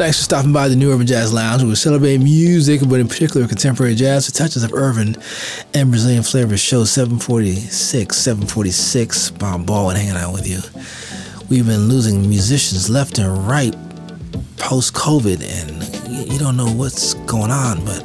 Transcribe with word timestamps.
Thanks 0.00 0.16
for 0.16 0.24
stopping 0.24 0.54
by 0.54 0.68
the 0.68 0.76
New 0.76 0.90
Urban 0.90 1.06
Jazz 1.06 1.30
Lounge. 1.30 1.62
We 1.62 1.74
celebrate 1.74 2.16
music, 2.16 2.80
but 2.88 3.00
in 3.00 3.06
particular 3.06 3.46
contemporary 3.46 3.94
jazz 3.94 4.26
with 4.26 4.34
touches 4.34 4.64
of 4.64 4.72
urban 4.72 5.14
and 5.74 5.90
Brazilian 5.90 6.22
flavors. 6.22 6.58
Show 6.58 6.84
746, 6.84 8.16
746. 8.16 9.32
Bob 9.32 9.66
Baldwin 9.66 9.96
hanging 9.96 10.16
out 10.16 10.32
with 10.32 10.48
you. 10.48 10.60
We've 11.50 11.66
been 11.66 11.88
losing 11.88 12.22
musicians 12.22 12.88
left 12.88 13.18
and 13.18 13.46
right 13.46 13.76
post 14.56 14.94
COVID, 14.94 15.42
and 15.42 16.32
you 16.32 16.38
don't 16.38 16.56
know 16.56 16.72
what's 16.72 17.12
going 17.12 17.50
on, 17.50 17.84
but 17.84 18.02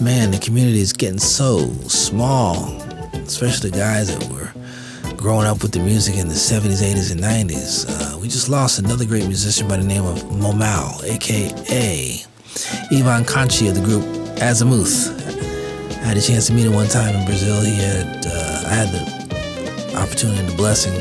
man, 0.00 0.30
the 0.30 0.38
community 0.40 0.78
is 0.78 0.92
getting 0.92 1.18
so 1.18 1.66
small, 1.88 2.76
especially 3.14 3.70
the 3.70 3.76
guys 3.76 4.16
that 4.16 4.32
were 4.32 4.51
growing 5.22 5.46
up 5.46 5.62
with 5.62 5.70
the 5.70 5.78
music 5.78 6.16
in 6.16 6.26
the 6.26 6.34
70s, 6.34 6.82
80s, 6.82 7.12
and 7.12 7.20
90s. 7.20 7.86
Uh, 7.88 8.18
we 8.18 8.26
just 8.26 8.48
lost 8.48 8.80
another 8.80 9.04
great 9.04 9.24
musician 9.28 9.68
by 9.68 9.76
the 9.76 9.84
name 9.84 10.04
of 10.04 10.18
Mamão, 10.24 11.00
aka 11.04 12.24
Ivan 12.90 13.24
Conte 13.24 13.68
of 13.68 13.76
the 13.76 13.80
group 13.82 14.02
Azymuth. 14.42 15.14
I 16.02 16.06
had 16.06 16.16
a 16.16 16.20
chance 16.20 16.48
to 16.48 16.52
meet 16.52 16.66
him 16.66 16.74
one 16.74 16.88
time 16.88 17.14
in 17.14 17.24
Brazil. 17.24 17.60
He 17.60 17.76
had, 17.76 18.26
uh, 18.26 18.64
I 18.66 18.74
had 18.74 18.88
the 18.88 19.96
opportunity 19.96 20.40
and 20.40 20.48
the 20.48 20.56
blessing 20.56 20.92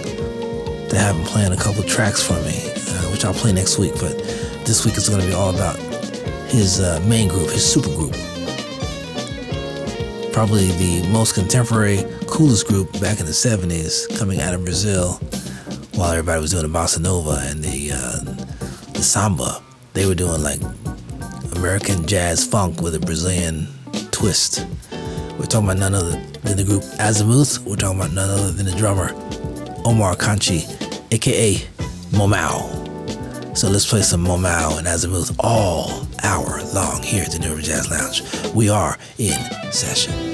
to 0.89 0.95
have 0.95 1.15
him 1.15 1.25
playing 1.25 1.51
a 1.51 1.57
couple 1.57 1.81
tracks 1.81 2.21
for 2.21 2.39
me, 2.41 2.61
uh, 2.61 3.09
which 3.09 3.25
I'll 3.25 3.33
play 3.33 3.51
next 3.51 3.79
week. 3.79 3.93
But 3.93 4.19
this 4.65 4.85
week 4.85 4.97
is 4.97 5.09
going 5.09 5.21
to 5.21 5.27
be 5.27 5.33
all 5.33 5.49
about 5.49 5.77
his 6.47 6.79
uh, 6.79 7.03
main 7.07 7.27
group, 7.27 7.49
his 7.49 7.65
super 7.65 7.89
group 7.89 8.13
probably 10.31 10.71
the 10.71 11.05
most 11.09 11.35
contemporary, 11.35 12.05
coolest 12.41 12.67
group 12.67 12.91
back 12.99 13.19
in 13.19 13.27
the 13.27 13.31
70s 13.31 14.17
coming 14.17 14.41
out 14.41 14.51
of 14.51 14.65
Brazil 14.65 15.11
while 15.93 16.09
everybody 16.09 16.41
was 16.41 16.49
doing 16.49 16.63
the 16.63 16.79
bossa 16.79 16.99
nova 16.99 17.37
and 17.43 17.63
the, 17.63 17.91
uh, 17.93 18.19
the 18.93 19.03
samba. 19.03 19.61
They 19.93 20.07
were 20.07 20.15
doing 20.15 20.41
like 20.41 20.59
American 21.55 22.07
jazz 22.07 22.43
funk 22.43 22.81
with 22.81 22.95
a 22.95 22.99
Brazilian 22.99 23.67
twist. 24.09 24.65
We're 25.37 25.45
talking 25.45 25.65
about 25.65 25.77
none 25.77 25.93
other 25.93 26.19
than 26.41 26.57
the 26.57 26.63
group 26.63 26.81
Azymuth. 26.97 27.59
We're 27.59 27.75
talking 27.75 27.99
about 27.99 28.13
none 28.13 28.31
other 28.31 28.49
than 28.49 28.65
the 28.65 28.75
drummer 28.75 29.11
Omar 29.85 30.15
Conte, 30.15 30.65
aka 31.11 31.57
Mamão. 32.09 33.55
So 33.55 33.69
let's 33.69 33.87
play 33.87 34.01
some 34.01 34.25
Mamão 34.25 34.79
and 34.79 34.87
Azymuth 34.87 35.35
all 35.37 36.07
hour 36.23 36.63
long 36.73 37.03
here 37.03 37.21
at 37.21 37.33
the 37.33 37.37
New 37.37 37.61
Jazz 37.61 37.91
Lounge. 37.91 38.23
We 38.55 38.69
are 38.69 38.97
in 39.19 39.37
session. 39.71 40.30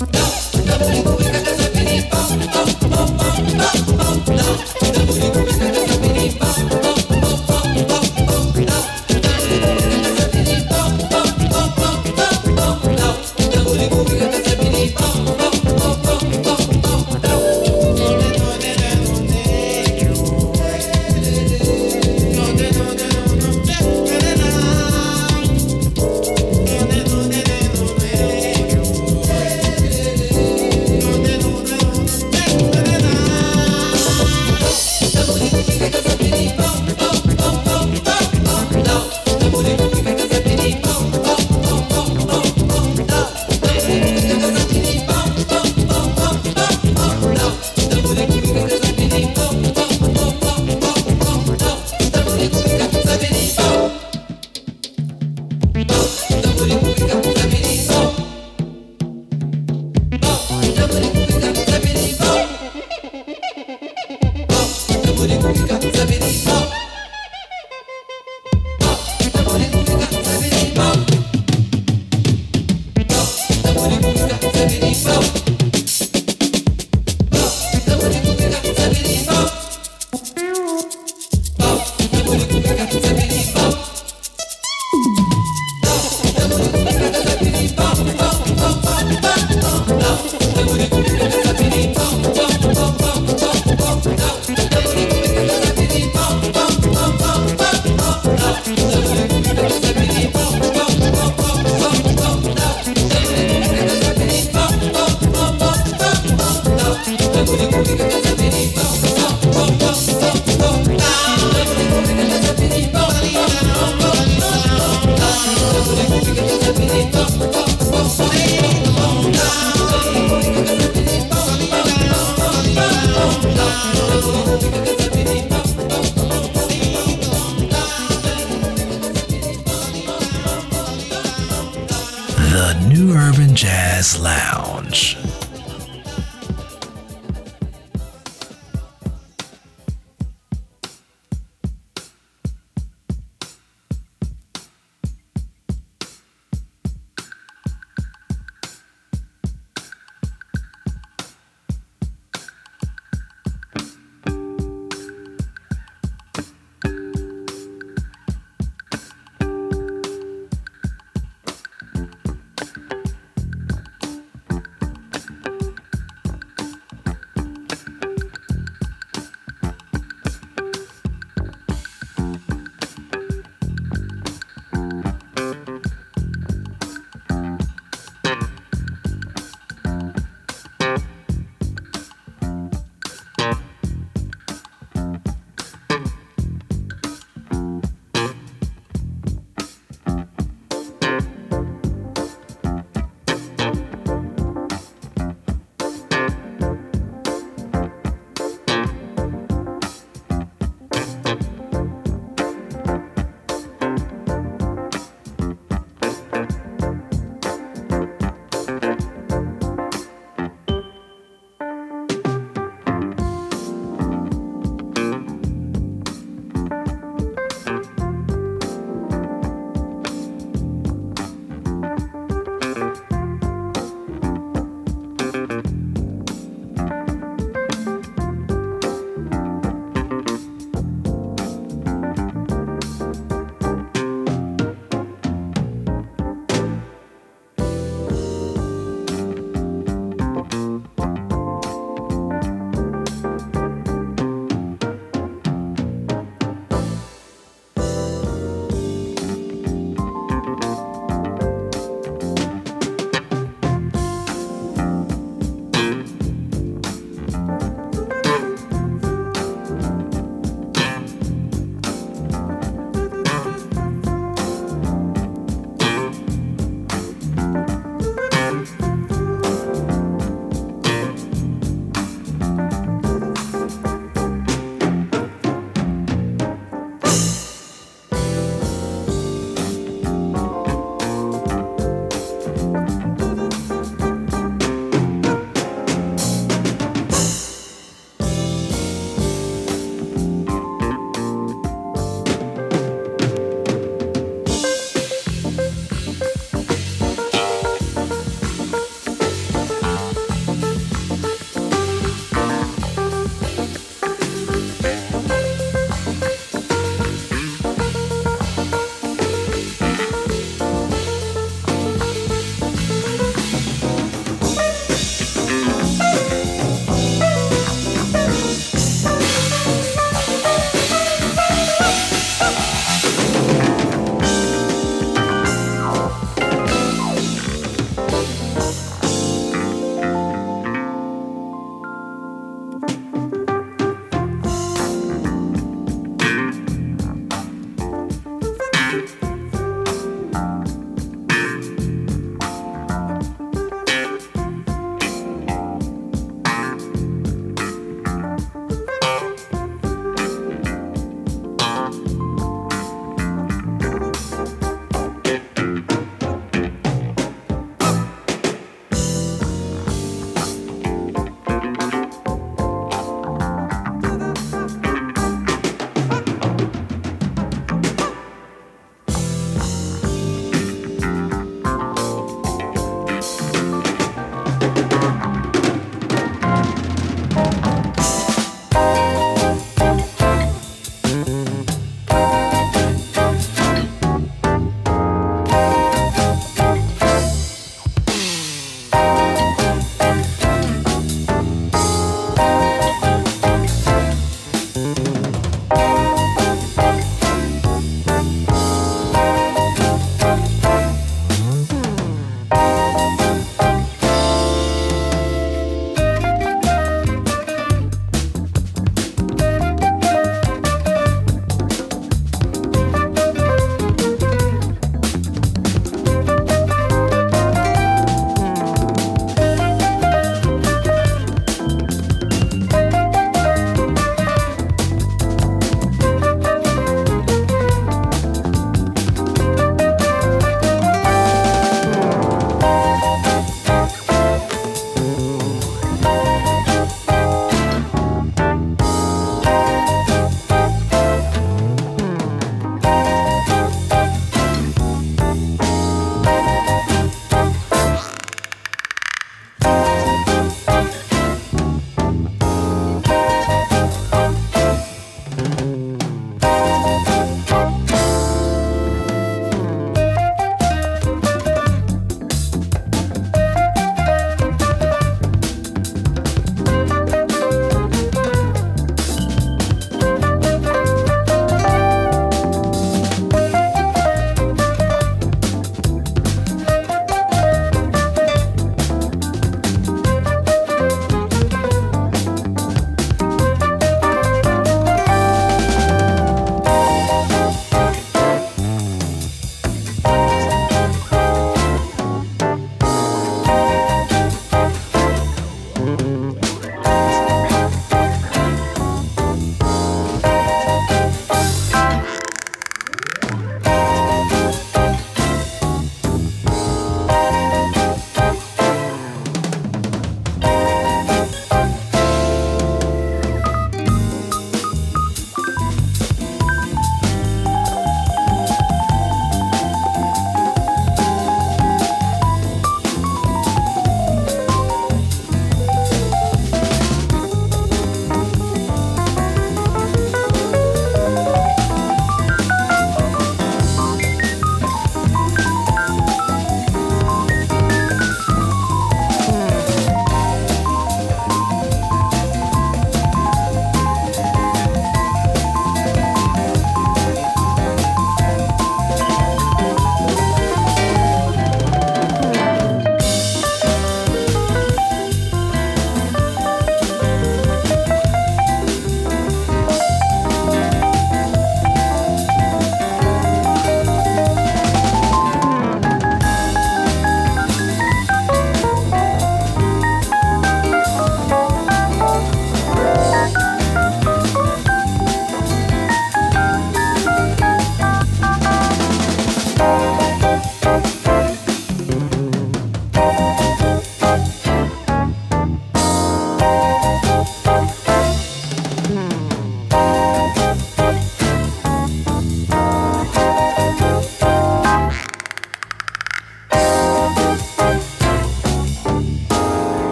Go! 0.00 0.29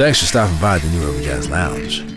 Thanks 0.00 0.20
for 0.20 0.24
stopping 0.24 0.58
by 0.62 0.78
the 0.78 0.88
New 0.88 1.10
Urban 1.10 1.22
Jazz 1.22 1.50
Lounge. 1.50 2.09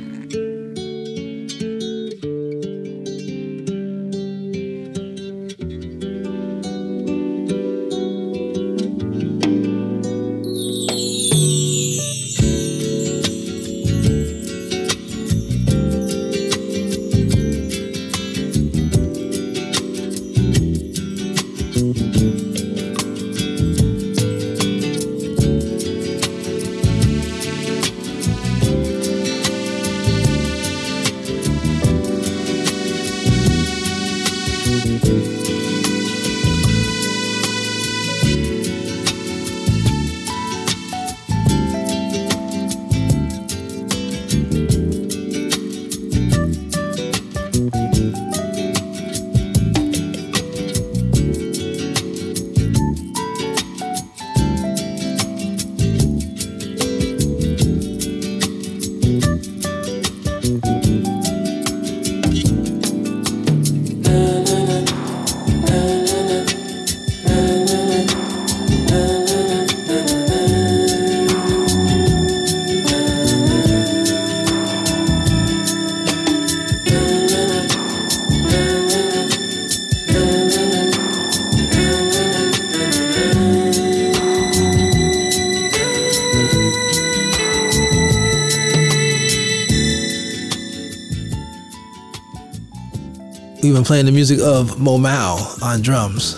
We've 93.74 93.84
playing 93.84 94.06
the 94.06 94.12
music 94.12 94.40
of 94.40 94.76
Mamão 94.78 95.64
on 95.64 95.82
drums, 95.82 96.36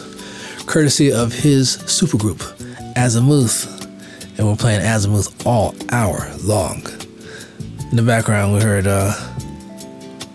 courtesy 0.67 1.12
of 1.12 1.34
his 1.34 1.76
supergroup, 1.80 2.38
Azymuth. 2.93 3.69
And 4.38 4.48
we're 4.48 4.56
playing 4.56 4.80
Azymuth 4.80 5.45
all 5.45 5.76
hour 5.91 6.32
long. 6.45 6.82
In 7.91 7.98
the 7.98 8.04
background, 8.04 8.54
we 8.54 8.62
heard 8.62 8.88
uh, 8.88 9.12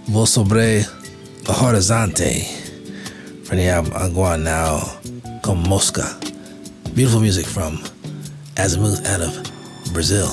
Vos 0.08 0.30
sobre 0.30 0.82
Horizonte 1.44 2.44
from 3.46 3.56
the 3.56 3.68
album 3.68 3.92
Águia 3.92 4.38
Não 4.38 5.42
Come 5.42 5.62
Mosca. 5.70 6.20
Beautiful 6.94 7.20
music 7.20 7.46
from 7.46 7.78
Azymuth 8.56 9.06
out 9.06 9.22
of 9.22 9.94
Brazil, 9.94 10.28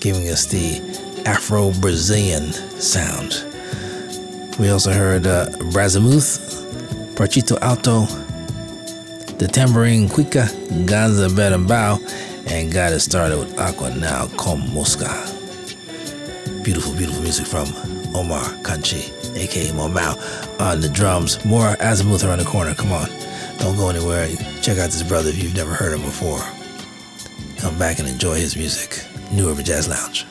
giving 0.00 0.28
us 0.30 0.46
the 0.46 1.22
Afro 1.26 1.70
Brazilian 1.80 2.50
sound. 2.80 3.49
We 4.58 4.68
also 4.68 4.92
heard 4.92 5.26
uh, 5.26 5.48
Brazimuth, 5.72 7.14
Partido 7.14 7.58
Alto, 7.62 8.04
the 9.36 9.48
Tambourine 9.48 10.08
Cuica, 10.08 10.48
Ganza 10.86 11.28
Berimbau, 11.30 11.98
and 12.50 12.72
got 12.72 12.92
it 12.92 13.00
started 13.00 13.38
with 13.38 13.56
Águia 13.56 13.96
Não 13.98 14.28
Come 14.36 14.72
Mosca. 14.74 15.08
Beautiful, 16.62 16.92
beautiful 16.94 17.22
music 17.22 17.46
from 17.46 17.66
Omar 18.14 18.42
Conte, 18.62 19.10
aka 19.34 19.68
Mamão, 19.68 20.60
on 20.60 20.80
the 20.80 20.88
drums. 20.90 21.42
More 21.44 21.76
Azymuth 21.76 22.26
around 22.26 22.38
the 22.40 22.44
corner. 22.44 22.74
Come 22.74 22.92
on, 22.92 23.08
don't 23.58 23.76
go 23.76 23.88
anywhere. 23.88 24.28
Check 24.60 24.78
out 24.78 24.90
this 24.90 25.02
brother 25.02 25.30
if 25.30 25.42
you've 25.42 25.56
never 25.56 25.72
heard 25.72 25.94
him 25.94 26.02
before. 26.02 26.42
Come 27.58 27.78
back 27.78 27.98
and 27.98 28.08
enjoy 28.08 28.34
his 28.34 28.56
music. 28.56 29.06
New 29.32 29.50
Urban 29.50 29.64
Jazz 29.64 29.88
Lounge. 29.88 30.26